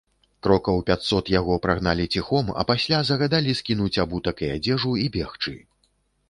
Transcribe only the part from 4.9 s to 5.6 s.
і бегчы.